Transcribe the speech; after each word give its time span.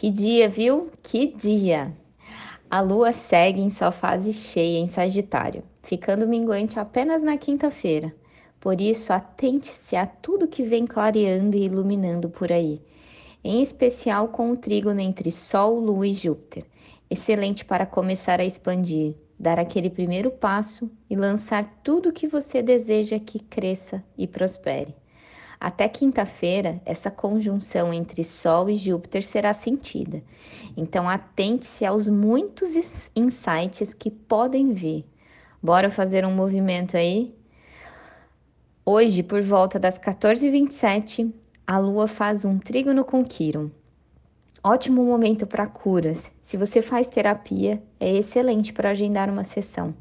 Que 0.00 0.10
dia, 0.10 0.48
viu? 0.48 0.90
Que 1.02 1.26
dia! 1.26 1.94
A 2.70 2.80
lua 2.80 3.12
segue 3.12 3.60
em 3.60 3.68
sua 3.68 3.92
fase 3.92 4.32
cheia 4.32 4.78
em 4.78 4.86
Sagitário, 4.86 5.62
ficando 5.82 6.26
minguante 6.26 6.80
apenas 6.80 7.22
na 7.22 7.36
quinta-feira. 7.36 8.10
Por 8.58 8.80
isso, 8.80 9.12
atente-se 9.12 9.96
a 9.96 10.06
tudo 10.06 10.48
que 10.48 10.62
vem 10.62 10.86
clareando 10.86 11.54
e 11.54 11.66
iluminando 11.66 12.30
por 12.30 12.50
aí, 12.50 12.80
em 13.44 13.60
especial 13.60 14.28
com 14.28 14.50
o 14.50 14.56
trígono 14.56 15.00
entre 15.00 15.30
Sol, 15.30 15.78
Lua 15.78 16.06
e 16.06 16.14
Júpiter. 16.14 16.64
Excelente 17.10 17.62
para 17.62 17.84
começar 17.84 18.40
a 18.40 18.44
expandir, 18.46 19.16
dar 19.38 19.58
aquele 19.58 19.90
primeiro 19.90 20.30
passo 20.30 20.90
e 21.10 21.14
lançar 21.14 21.82
tudo 21.84 22.08
o 22.08 22.12
que 22.14 22.26
você 22.26 22.62
deseja 22.62 23.18
que 23.18 23.38
cresça 23.38 24.02
e 24.16 24.26
prospere. 24.26 24.94
Até 25.60 25.86
quinta-feira, 25.90 26.80
essa 26.86 27.10
conjunção 27.10 27.92
entre 27.92 28.24
Sol 28.24 28.70
e 28.70 28.76
Júpiter 28.76 29.22
será 29.22 29.52
sentida. 29.52 30.22
Então, 30.74 31.06
atente-se 31.06 31.84
aos 31.84 32.08
muitos 32.08 32.74
insights 33.14 33.92
que 33.92 34.10
podem 34.10 34.72
vir. 34.72 35.04
Bora 35.62 35.90
fazer 35.90 36.24
um 36.24 36.34
movimento 36.34 36.96
aí? 36.96 37.34
Hoje, 38.86 39.22
por 39.22 39.42
volta 39.42 39.78
das 39.78 39.98
14h27, 39.98 41.30
a 41.66 41.78
Lua 41.78 42.08
faz 42.08 42.46
um 42.46 42.58
trígono 42.58 43.04
com 43.04 43.22
Quiron. 43.22 43.70
Ótimo 44.64 45.04
momento 45.04 45.46
para 45.46 45.66
curas. 45.66 46.32
Se 46.40 46.56
você 46.56 46.80
faz 46.80 47.10
terapia, 47.10 47.82
é 48.00 48.16
excelente 48.16 48.72
para 48.72 48.90
agendar 48.90 49.28
uma 49.28 49.44
sessão. 49.44 49.94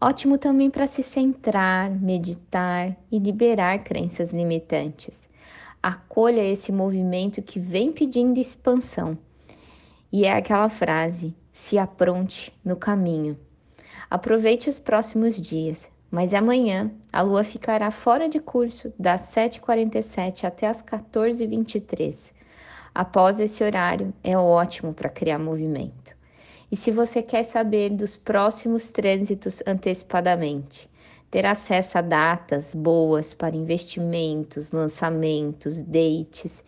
Ótimo 0.00 0.38
também 0.38 0.70
para 0.70 0.86
se 0.86 1.02
centrar, 1.02 1.90
meditar 1.90 2.96
e 3.10 3.18
liberar 3.18 3.82
crenças 3.82 4.30
limitantes. 4.30 5.28
Acolha 5.82 6.40
esse 6.40 6.70
movimento 6.70 7.42
que 7.42 7.58
vem 7.58 7.90
pedindo 7.90 8.38
expansão. 8.38 9.18
E 10.12 10.24
é 10.24 10.32
aquela 10.32 10.68
frase: 10.68 11.34
se 11.50 11.76
apronte 11.78 12.56
no 12.64 12.76
caminho. 12.76 13.36
Aproveite 14.08 14.70
os 14.70 14.78
próximos 14.78 15.34
dias, 15.34 15.88
mas 16.08 16.32
amanhã 16.32 16.92
a 17.12 17.20
lua 17.20 17.42
ficará 17.42 17.90
fora 17.90 18.28
de 18.28 18.38
curso 18.38 18.92
das 18.96 19.22
7h47 19.34 20.44
até 20.44 20.68
as 20.68 20.80
14h23. 20.80 22.30
Após 22.94 23.40
esse 23.40 23.64
horário, 23.64 24.14
é 24.22 24.38
ótimo 24.38 24.94
para 24.94 25.10
criar 25.10 25.40
movimento. 25.40 26.17
E 26.70 26.76
se 26.76 26.90
você 26.90 27.22
quer 27.22 27.44
saber 27.44 27.90
dos 27.90 28.16
próximos 28.16 28.90
trânsitos 28.90 29.62
antecipadamente, 29.66 30.88
ter 31.30 31.46
acesso 31.46 31.98
a 31.98 32.00
datas 32.00 32.74
boas 32.74 33.34
para 33.34 33.56
investimentos, 33.56 34.70
lançamentos, 34.70 35.80
dates. 35.80 36.62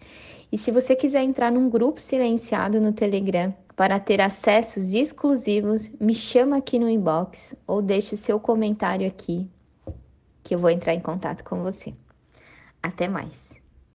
E 0.50 0.58
se 0.58 0.70
você 0.70 0.96
quiser 0.96 1.22
entrar 1.22 1.52
num 1.52 1.68
grupo 1.68 2.00
silenciado 2.00 2.80
no 2.80 2.92
Telegram 2.92 3.54
para 3.76 4.00
ter 4.00 4.20
acessos 4.20 4.92
exclusivos, 4.92 5.90
me 6.00 6.14
chama 6.14 6.58
aqui 6.58 6.78
no 6.78 6.88
inbox 6.88 7.54
ou 7.66 7.80
deixe 7.80 8.14
o 8.14 8.18
seu 8.18 8.40
comentário 8.40 9.06
aqui 9.06 9.48
que 10.42 10.54
eu 10.54 10.58
vou 10.58 10.70
entrar 10.70 10.94
em 10.94 11.00
contato 11.00 11.44
com 11.44 11.62
você. 11.62 11.94
Até 12.82 13.06
mais! 13.06 13.59